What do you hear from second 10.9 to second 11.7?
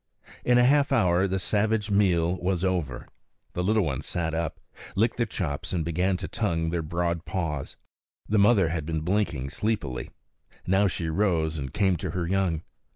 rose